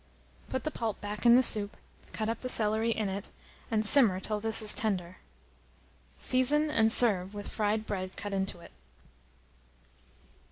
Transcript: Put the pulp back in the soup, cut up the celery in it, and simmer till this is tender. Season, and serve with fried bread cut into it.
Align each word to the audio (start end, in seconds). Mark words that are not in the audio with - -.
Put 0.49 0.63
the 0.63 0.71
pulp 0.71 0.99
back 0.99 1.27
in 1.27 1.35
the 1.35 1.43
soup, 1.43 1.77
cut 2.11 2.27
up 2.27 2.39
the 2.39 2.49
celery 2.49 2.89
in 2.89 3.07
it, 3.07 3.27
and 3.69 3.85
simmer 3.85 4.19
till 4.19 4.39
this 4.39 4.59
is 4.59 4.73
tender. 4.73 5.17
Season, 6.17 6.71
and 6.71 6.91
serve 6.91 7.35
with 7.35 7.49
fried 7.49 7.85
bread 7.85 8.15
cut 8.17 8.33
into 8.33 8.61
it. 8.61 8.71